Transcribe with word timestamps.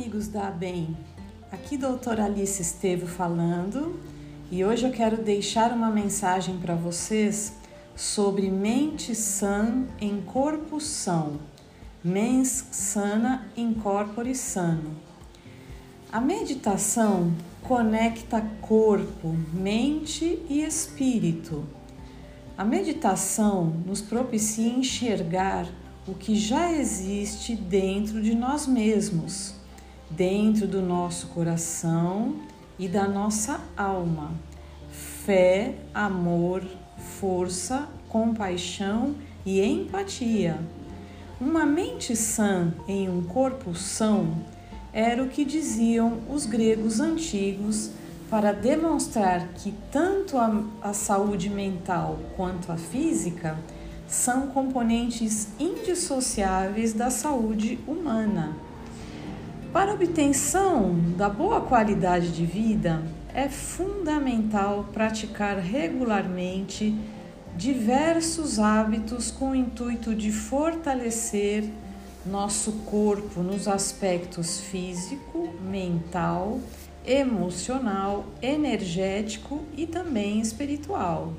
amigos 0.00 0.28
da 0.28 0.50
Bem. 0.50 0.96
Aqui 1.52 1.76
doutora 1.76 2.24
Alice 2.24 2.62
Estevo 2.62 3.06
falando 3.06 4.00
e 4.50 4.64
hoje 4.64 4.86
eu 4.86 4.90
quero 4.90 5.22
deixar 5.22 5.72
uma 5.72 5.90
mensagem 5.90 6.56
para 6.56 6.74
vocês 6.74 7.52
sobre 7.94 8.50
mente 8.50 9.14
sã 9.14 9.84
em 10.00 10.22
corpo 10.22 10.80
são. 10.80 11.38
Mens 12.02 12.66
sana 12.70 13.46
in 13.54 13.74
corpore 13.74 14.34
sano. 14.34 14.96
A 16.10 16.18
meditação 16.18 17.34
conecta 17.62 18.40
corpo, 18.62 19.36
mente 19.52 20.42
e 20.48 20.62
espírito. 20.62 21.62
A 22.56 22.64
meditação 22.64 23.66
nos 23.84 24.00
propicia 24.00 24.72
enxergar 24.72 25.68
o 26.08 26.14
que 26.14 26.34
já 26.34 26.72
existe 26.72 27.54
dentro 27.54 28.22
de 28.22 28.34
nós 28.34 28.66
mesmos, 28.66 29.59
dentro 30.10 30.66
do 30.66 30.82
nosso 30.82 31.28
coração 31.28 32.36
e 32.78 32.88
da 32.88 33.06
nossa 33.06 33.60
alma. 33.76 34.32
Fé, 34.90 35.74
amor, 35.94 36.62
força, 37.20 37.88
compaixão 38.08 39.14
e 39.46 39.62
empatia. 39.62 40.58
Uma 41.40 41.64
mente 41.64 42.14
sã 42.16 42.74
em 42.86 43.08
um 43.08 43.22
corpo 43.22 43.74
são 43.74 44.34
era 44.92 45.22
o 45.22 45.28
que 45.28 45.44
diziam 45.44 46.18
os 46.28 46.46
gregos 46.46 47.00
antigos 47.00 47.90
para 48.28 48.52
demonstrar 48.52 49.48
que 49.54 49.72
tanto 49.90 50.36
a, 50.36 50.62
a 50.82 50.92
saúde 50.92 51.48
mental 51.48 52.18
quanto 52.36 52.72
a 52.72 52.76
física 52.76 53.58
são 54.06 54.48
componentes 54.48 55.48
indissociáveis 55.58 56.92
da 56.92 57.10
saúde 57.10 57.78
humana. 57.86 58.56
Para 59.72 59.94
obtenção 59.94 60.96
da 61.16 61.28
boa 61.28 61.60
qualidade 61.60 62.32
de 62.32 62.44
vida, 62.44 63.04
é 63.32 63.48
fundamental 63.48 64.88
praticar 64.92 65.58
regularmente 65.58 66.92
diversos 67.56 68.58
hábitos 68.58 69.30
com 69.30 69.50
o 69.50 69.54
intuito 69.54 70.12
de 70.12 70.32
fortalecer 70.32 71.70
nosso 72.26 72.72
corpo 72.84 73.44
nos 73.44 73.68
aspectos 73.68 74.58
físico, 74.58 75.48
mental, 75.62 76.58
emocional, 77.06 78.26
energético 78.42 79.62
e 79.76 79.86
também 79.86 80.40
espiritual. 80.40 81.32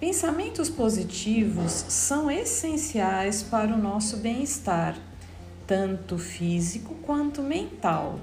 Pensamentos 0.00 0.70
positivos 0.70 1.70
são 1.70 2.30
essenciais 2.30 3.42
para 3.42 3.74
o 3.74 3.78
nosso 3.78 4.16
bem-estar, 4.16 4.96
tanto 5.66 6.18
físico 6.18 6.94
quanto 7.02 7.42
mental. 7.42 8.18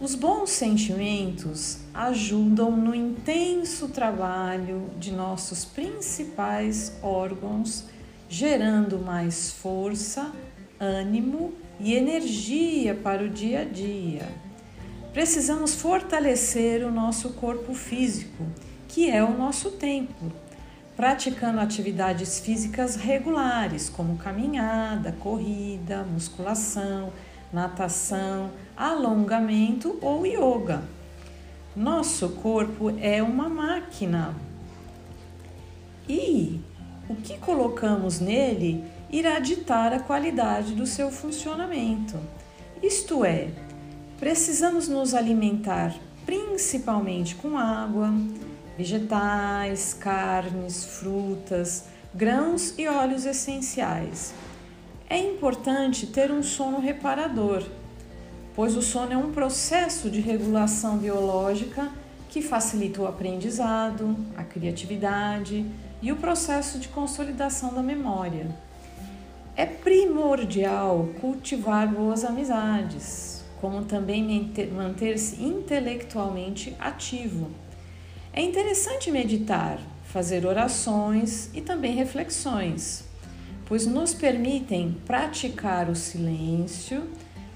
Os 0.00 0.14
bons 0.14 0.50
sentimentos 0.50 1.78
ajudam 1.94 2.76
no 2.76 2.94
intenso 2.94 3.88
trabalho 3.88 4.90
de 4.98 5.12
nossos 5.12 5.64
principais 5.64 6.92
órgãos, 7.02 7.84
gerando 8.28 8.98
mais 8.98 9.52
força, 9.52 10.32
ânimo 10.80 11.52
e 11.78 11.94
energia 11.94 12.94
para 12.94 13.22
o 13.22 13.28
dia 13.28 13.60
a 13.60 13.64
dia. 13.64 14.28
Precisamos 15.12 15.74
fortalecer 15.74 16.84
o 16.84 16.90
nosso 16.90 17.34
corpo 17.34 17.74
físico, 17.74 18.44
que 18.88 19.08
é 19.08 19.22
o 19.22 19.36
nosso 19.36 19.70
templo 19.72 20.32
praticando 20.96 21.60
atividades 21.60 22.38
físicas 22.40 22.96
regulares, 22.96 23.88
como 23.88 24.16
caminhada, 24.16 25.12
corrida, 25.12 26.02
musculação, 26.04 27.12
natação, 27.52 28.50
alongamento 28.76 29.98
ou 30.00 30.26
yoga. 30.26 30.82
Nosso 31.74 32.28
corpo 32.30 32.94
é 33.00 33.22
uma 33.22 33.48
máquina 33.48 34.34
e 36.08 36.60
o 37.08 37.14
que 37.16 37.38
colocamos 37.38 38.20
nele 38.20 38.84
irá 39.10 39.38
ditar 39.38 39.92
a 39.92 40.00
qualidade 40.00 40.74
do 40.74 40.86
seu 40.86 41.10
funcionamento. 41.10 42.18
Isto 42.82 43.24
é, 43.24 43.48
precisamos 44.18 44.88
nos 44.88 45.14
alimentar 45.14 45.94
principalmente 46.24 47.34
com 47.34 47.56
água, 47.58 48.12
vegetais, 48.76 49.94
carnes, 49.94 50.84
frutas, 50.84 51.84
grãos 52.14 52.74
e 52.78 52.86
óleos 52.88 53.26
essenciais. 53.26 54.34
É 55.08 55.18
importante 55.18 56.06
ter 56.06 56.30
um 56.30 56.42
sono 56.42 56.80
reparador, 56.80 57.62
pois 58.54 58.76
o 58.76 58.82
sono 58.82 59.12
é 59.12 59.16
um 59.16 59.32
processo 59.32 60.10
de 60.10 60.20
regulação 60.20 60.98
biológica 60.98 61.90
que 62.28 62.40
facilita 62.40 63.02
o 63.02 63.06
aprendizado, 63.06 64.16
a 64.36 64.42
criatividade 64.42 65.66
e 66.00 66.10
o 66.10 66.16
processo 66.16 66.78
de 66.78 66.88
consolidação 66.88 67.74
da 67.74 67.82
memória. 67.82 68.46
É 69.54 69.66
primordial 69.66 71.10
cultivar 71.20 71.86
boas 71.86 72.24
amizades, 72.24 73.44
como 73.60 73.84
também 73.84 74.50
manter-se 74.74 75.42
intelectualmente 75.42 76.74
ativo 76.80 77.50
é 78.32 78.40
interessante 78.40 79.10
meditar, 79.10 79.78
fazer 80.04 80.46
orações 80.46 81.50
e 81.52 81.60
também 81.60 81.94
reflexões, 81.94 83.04
pois 83.66 83.86
nos 83.86 84.14
permitem 84.14 84.96
praticar 85.04 85.90
o 85.90 85.94
silêncio, 85.94 87.08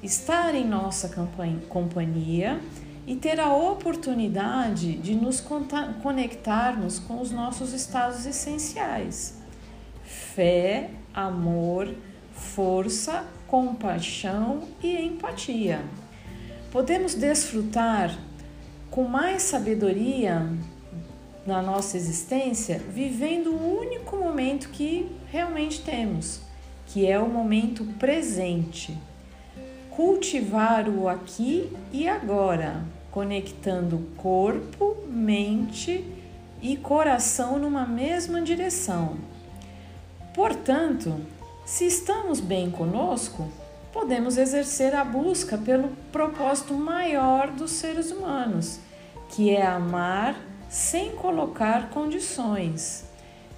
estar 0.03 0.55
em 0.55 0.67
nossa 0.67 1.09
companhia 1.69 2.61
e 3.07 3.17
ter 3.17 3.41
a 3.41 3.55
oportunidade 3.55 4.99
de 4.99 5.15
nos 5.15 5.43
conectarmos 6.03 6.99
com 6.99 7.23
os 7.23 7.31
nossos 7.31 7.73
estados 7.73 8.27
essenciais: 8.27 9.39
fé, 10.05 10.91
amor, 11.15 11.95
força, 12.33 13.25
compaixão 13.47 14.63
e 14.83 14.95
empatia. 15.01 15.81
Podemos 16.71 17.15
desfrutar 17.15 18.15
com 18.91 19.05
mais 19.05 19.43
sabedoria 19.43 20.47
na 21.47 21.63
nossa 21.63 21.97
existência, 21.97 22.79
vivendo 22.79 23.53
o 23.53 23.81
único 23.81 24.17
momento 24.17 24.69
que 24.71 25.11
realmente 25.31 25.83
temos, 25.83 26.41
que 26.87 27.07
é 27.07 27.19
o 27.19 27.29
momento 27.29 27.85
presente. 27.99 28.97
Cultivar 29.91 30.89
o 30.89 31.09
aqui 31.09 31.73
e 31.93 32.09
agora, 32.09 32.85
conectando 33.11 34.09
corpo, 34.17 34.97
mente 35.09 36.05
e 36.61 36.77
coração 36.77 37.59
numa 37.59 37.87
mesma 37.87 38.43
direção. 38.43 39.17
Portanto, 40.35 41.15
se 41.65 41.87
estamos 41.87 42.41
bem 42.41 42.71
conosco, 42.71 43.49
podemos 43.97 44.37
exercer 44.37 44.95
a 44.95 45.03
busca 45.03 45.57
pelo 45.57 45.89
propósito 46.13 46.75
maior 46.75 47.51
dos 47.51 47.71
seres 47.71 48.11
humanos, 48.13 48.79
que 49.31 49.49
é 49.49 49.65
amar 49.65 50.39
sem 50.69 51.13
colocar 51.13 51.89
condições 51.89 53.07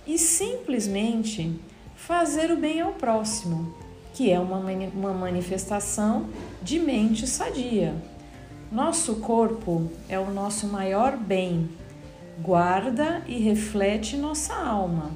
e 0.06 0.16
simplesmente 0.16 1.59
fazer 1.97 2.53
o 2.53 2.56
bem 2.56 2.81
ao 2.81 2.93
próximo, 2.93 3.75
que 4.15 4.31
é 4.31 4.38
uma, 4.38 4.59
uma 4.94 5.12
manifestação 5.12 6.28
de 6.62 6.78
mente 6.78 7.26
sadia. 7.26 7.97
Nosso 8.70 9.16
corpo 9.16 9.91
é 10.09 10.20
o 10.20 10.31
nosso 10.31 10.69
maior 10.69 11.16
bem, 11.16 11.69
guarda 12.41 13.25
e 13.26 13.38
reflete 13.38 14.16
nossa 14.16 14.55
alma. 14.55 15.10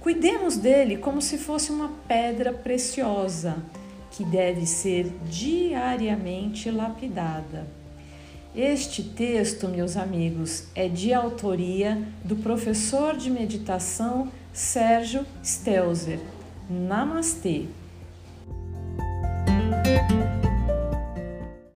Cuidemos 0.00 0.58
dele 0.58 0.98
como 0.98 1.22
se 1.22 1.38
fosse 1.38 1.72
uma 1.72 1.88
pedra 2.06 2.52
preciosa 2.52 3.56
que 4.10 4.24
deve 4.24 4.66
ser 4.66 5.10
diariamente 5.28 6.70
lapidada. 6.70 7.66
Este 8.54 9.02
texto, 9.02 9.68
meus 9.68 9.96
amigos, 9.96 10.64
é 10.74 10.88
de 10.88 11.14
autoria 11.14 12.02
do 12.24 12.34
professor 12.36 13.16
de 13.16 13.30
meditação 13.30 14.28
Sérgio 14.52 15.24
Stelzer. 15.44 16.18
Namastê! 16.68 17.66